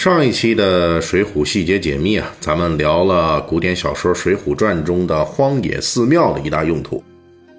[0.00, 7.04] 上一期的《水浒细节解密》啊，咱们聊了古典小说《水浒传》中的荒野寺庙的一大用途，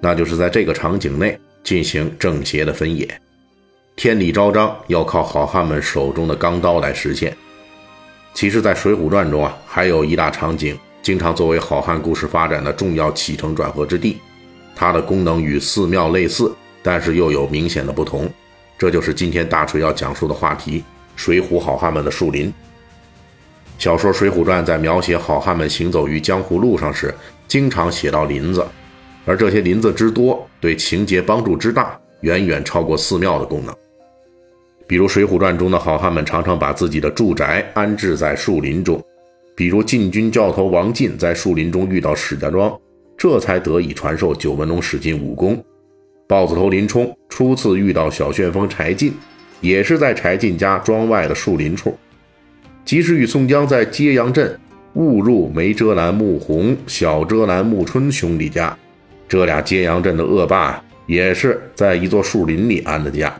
[0.00, 3.06] 那就是在这个场景内进行正邪的分野。
[3.94, 7.36] 天理昭彰要靠好汉们手中的钢刀来实现。
[8.32, 14.16] 其实，在《水浒传》中啊，还有一大场景，经常作为好汉故事发展的重要起承转合之地，
[14.74, 16.50] 它的功能与寺庙类似，
[16.82, 18.26] 但是又有明显的不同。
[18.78, 20.82] 这就是今天大锤要讲述的话题。
[21.16, 22.52] 水浒好汉们的树林。
[23.78, 27.14] 小说《水浒传》在描写好汉们行走于江湖路上时，
[27.48, 28.62] 经常写到林子，
[29.24, 33.74] 而这些林子之多，对情节帮助之大，远远超过寺庙的功能。
[34.86, 39.02] 比如《水浒传》中的好汉们常常把自己的住宅安置在树林中，
[39.54, 42.78] 比如禁军教头王进在树林中遇到史家庄，
[43.16, 45.54] 这才得以传授九纹龙史进武功；
[46.28, 49.14] 豹子头林冲初次遇到小旋风柴进。
[49.60, 51.98] 也是在柴进家庄外的树林处，
[52.84, 54.58] 即使与宋江在揭阳镇
[54.94, 58.76] 误入梅遮拦穆弘、小遮拦穆春兄弟家，
[59.28, 63.32] 这俩揭阳镇的恶霸也是在一座树林里安的家。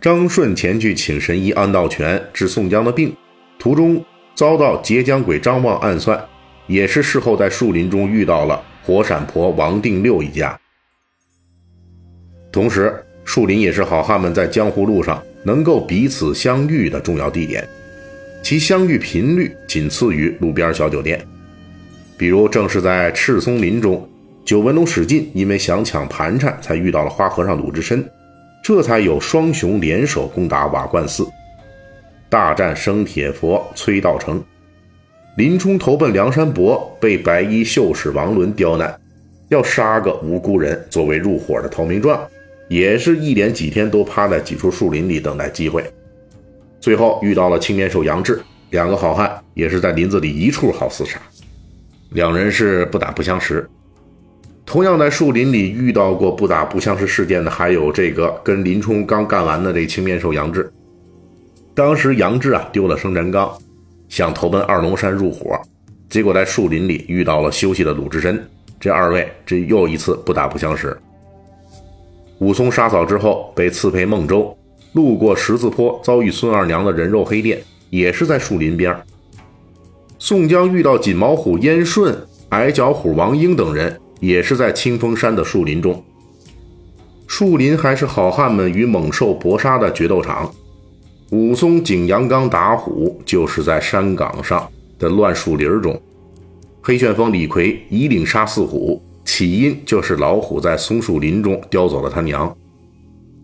[0.00, 3.16] 张顺前去请神医安道全治宋江的病，
[3.58, 4.04] 途中
[4.34, 6.22] 遭到截江鬼张望暗算，
[6.66, 10.60] 也是事后在树林中遇到了火闪婆王定六一家，
[12.52, 13.02] 同时。
[13.26, 17.68] 树林也是好汉们在江湖路上能够彼此相遇的重要地点，
[18.42, 21.20] 其相遇频率仅次于路边小酒店。
[22.16, 24.08] 比如，正是在赤松林中，
[24.44, 28.08] 九纹龙史进因为想抢盘缠，才遇到了花和尚鲁智深，
[28.62, 31.26] 这才有双雄联手攻打瓦罐寺，
[32.30, 34.42] 大战生铁佛崔道成。
[35.36, 38.98] 林冲投奔梁山伯，被白衣秀士王伦刁难，
[39.48, 42.18] 要杀个无辜人作为入伙的投名状。
[42.68, 45.84] 也是一连几天都趴在几处树林里等待机会，
[46.80, 48.40] 最后遇到了青面兽杨志，
[48.70, 51.20] 两个好汉也是在林子里一处好厮杀，
[52.10, 53.68] 两人是不打不相识。
[54.64, 60.68] 同样在树林里遇到过不打不相识事件的，还有这个跟林冲刚干完的这青面兽杨志。
[61.72, 63.56] 当时杨志啊丢了生辰纲，
[64.08, 65.56] 想投奔二龙山入伙，
[66.08, 68.44] 结果在树林里遇到了休息的鲁智深，
[68.80, 70.96] 这二位这又一次不打不相识。
[72.38, 74.56] 武松杀嫂之后被赐配孟州，
[74.92, 78.94] 路过十字坡遭遇孙二娘的人肉黑店，也是在树林边
[80.18, 82.16] 宋江遇到锦毛虎燕顺、
[82.50, 86.02] 矮脚虎王英等人，也是在清风山的树林中。
[87.26, 90.50] 树林还是好汉们与猛兽搏杀的决斗场。
[91.30, 94.68] 武松景阳冈打虎，就是在山岗上
[94.98, 96.00] 的乱树林中。
[96.80, 99.02] 黑旋风李逵以领杀四虎。
[99.36, 102.56] 起因就是老虎在松树林中叼走了他娘，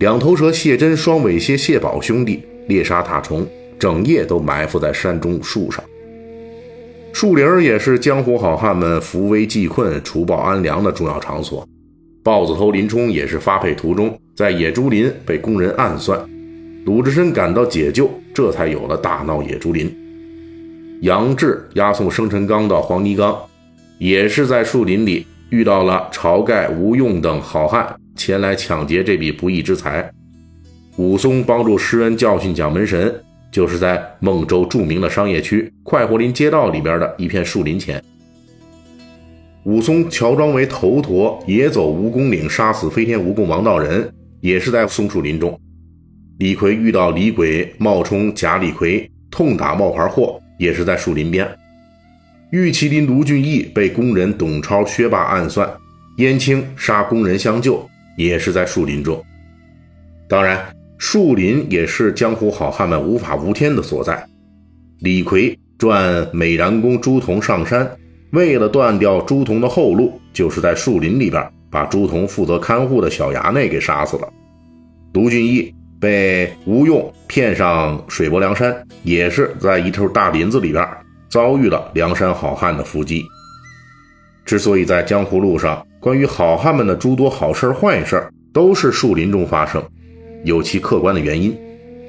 [0.00, 3.46] 两头蛇谢真、双尾蝎谢宝兄弟猎杀大虫，
[3.78, 5.84] 整夜都埋伏在山中树上。
[7.12, 11.64] 树林也是江湖好汉们扶危济困、除暴安良的重要场所。
[12.24, 16.20] 豹子头林冲也是发配途中，在野猪林被工人暗算，
[16.84, 19.88] 鲁智深赶到解救，这才有了大闹野猪林。
[21.02, 23.38] 杨志押送生辰纲到黄泥冈，
[24.00, 25.24] 也是在树林里。
[25.50, 30.10] 遇到了晁盖、吴用等好汉前来抢劫这笔不义之财，
[30.96, 33.14] 武松帮助施恩教训蒋门神，
[33.52, 38.02] 就是在孟州著名的商业区快活林街道里边的一片树林前。
[39.64, 45.58] 武松乔装为头陀，野走蜈蚣岭，杀死飞天蜈蚣王道人，也是在松树林中。
[46.38, 51.48] 李逵遇到李鬼冒充假李逵，痛打冒牌货，也是在树林边。
[52.50, 55.68] 玉麒麟卢俊义被工人董超、薛霸暗算，
[56.18, 57.84] 燕青杀工人相救，
[58.16, 59.20] 也是在树林中。
[60.28, 60.64] 当然，
[60.96, 64.24] 树林也是江湖好汉们无法无天的所在。
[65.00, 67.90] 李逵转美髯公朱仝上山，
[68.30, 74.32] 为了断掉朱仝的后路，就是在树林里边把朱仝负责看护的小衙内给杀死了。
[75.14, 80.86] 卢俊义被吴用骗上水泊梁山，也是在一头大林子里边。
[81.28, 83.24] 遭遇了梁山好汉的伏击。
[84.44, 89.82] 之所以在江湖路上，关于好汉们的诸多好事坏事都是树林中发生，
[90.44, 91.56] 有其客观的原因。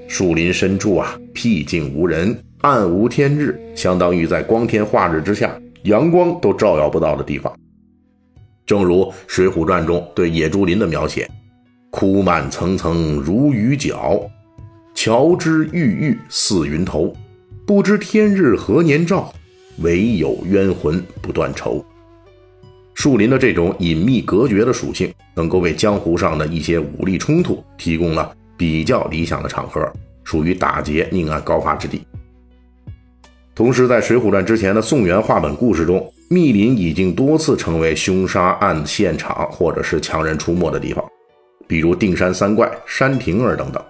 [0.08, 7.54] 树林深处啊，僻静无人，暗无天日，相当于在光天化日之下阳光都照耀不到的地方。
[8.66, 11.30] 正如《水浒传》中对野猪林的描写
[11.90, 14.22] ：“枯蔓层层如雨脚，
[14.94, 17.14] 乔枝郁郁似云头。
[17.68, 19.30] 不知天日何年照，
[19.80, 21.84] 唯有冤魂不断愁。”
[22.96, 29.86] 树林的这种隐秘隔绝的属性，能够为江湖上的一些武力冲突提供了比较理想的场合，
[30.24, 32.02] 属于打劫宁案高发之地。
[33.54, 41.04] 同时，在《水浒传》之前的宋元话本故事中，密林已经多次成为凶杀案现场或者是强人出没的地方，
[41.68, 43.84] 比如定山三怪、山亭儿等等。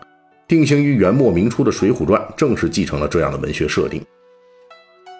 [0.47, 4.01] 定型于元末明初的《水浒传》正是继承了这样的文学设定。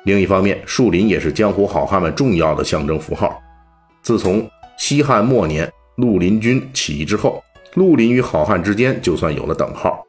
[0.06, 3.38] 另一方面，树林也是江湖好汉们重要的象征符号。
[4.02, 7.44] 自从西汉末年绿林军起义之后，
[7.74, 10.02] 绿林与好汉之间就算有了等号，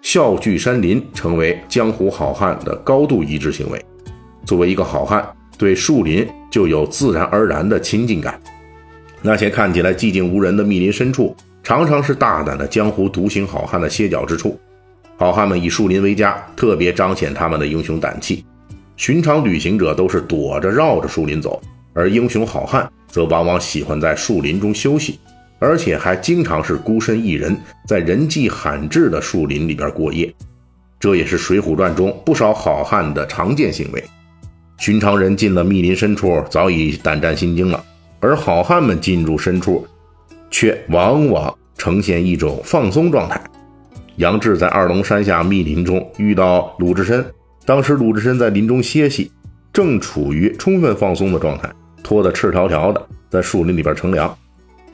[0.00, 3.84] 笑聚山林成为江湖好汉的高度一致行为。
[4.44, 5.28] 作为一个好汉，
[5.58, 8.40] 对树林就有自然而然的亲近感。
[9.22, 11.34] 那些看起来寂静无人的密林深处，
[11.66, 14.56] 常常是大胆的江湖独行好汉的歇脚之处。
[15.16, 18.44] 好汉们以树林为家，特别彰显他们的英雄胆气。
[18.96, 21.60] 寻常旅行者都是躲着绕着树林走，
[21.92, 22.88] 而英雄好汉。
[23.08, 25.18] 则往往喜欢在树林中休息，
[25.58, 27.56] 而且还经常是孤身一人
[27.88, 30.32] 在人迹罕至的树林里边过夜。
[31.00, 34.04] 这也是《水浒传》中不少好汉的常见行为。
[34.78, 37.82] 寻常人进了密林深处，早已胆战心惊了；
[38.20, 39.84] 而好汉们进入深处，
[40.50, 43.40] 却往往呈现一种放松状态。
[44.16, 47.24] 杨志在二龙山下密林中遇到鲁智深，
[47.64, 49.30] 当时鲁智深在林中歇息，
[49.72, 51.70] 正处于充分放松的状态。
[52.02, 54.34] 拖得赤条条的，在树林里边乘凉。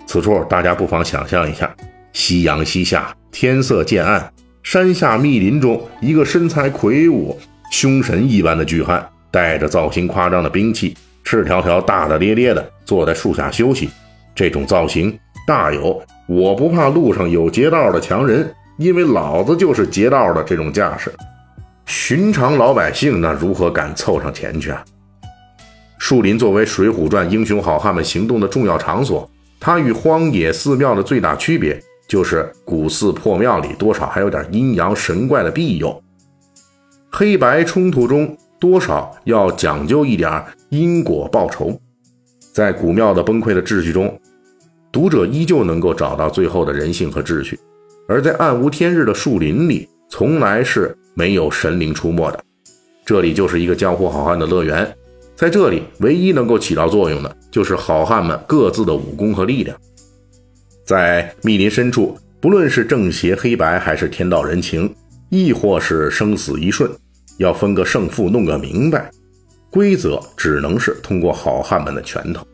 [0.06, 1.72] 此处大家不妨想象一下：
[2.12, 4.32] 夕阳西下，天色渐暗，
[4.62, 7.38] 山下密林中，一个身材魁梧、
[7.70, 13.88] 凶神一般的巨汉，带着造型夸张的兵器，赤条条、大大咧咧的坐在树下休息。
[14.34, 15.16] 这种造型
[15.46, 21.12] 大有“我不怕路上有劫道的强人，因为老子就是劫道的”这种架势。
[21.86, 24.84] 寻常老百姓那如何敢凑上前去啊？
[25.98, 29.28] 树林作为《水浒传》英雄好汉们行动的重要场所，
[29.58, 36.02] 它与荒野寺庙的最大区别就是古寺破庙里多少还有点阴阳神怪的庇佑。
[37.10, 41.78] 黑白冲突中多少要讲究一点因果报仇。
[42.52, 44.18] 在古庙的崩溃的秩序中，
[44.92, 47.56] 读者依旧能够找到最后的人性和秩序；
[48.06, 52.44] 而在暗无天日的树林里，从来是没有神灵出没的。
[53.02, 54.94] 这里就是一个江湖好汉的乐园。
[55.34, 59.74] 在这里，唯一能够起到作用的，就是好汉们各自的武功和力量。
[60.84, 64.94] 在密林深处，不论是正邪黑白，还是天道人情，
[65.30, 66.90] 亦或是生死一瞬，
[67.38, 69.10] 要分个胜负，弄个明白，
[69.70, 72.46] 规则只能是通过好汉们的拳头。